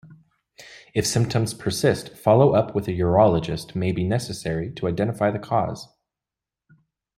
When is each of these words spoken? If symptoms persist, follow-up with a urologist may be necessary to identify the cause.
If 0.95 1.05
symptoms 1.05 1.53
persist, 1.53 2.17
follow-up 2.17 2.73
with 2.73 2.87
a 2.87 2.91
urologist 2.91 3.75
may 3.75 3.91
be 3.91 4.03
necessary 4.03 4.71
to 4.73 4.87
identify 4.87 5.29
the 5.29 5.37
cause. 5.37 5.89